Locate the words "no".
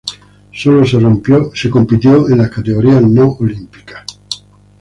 3.03-3.33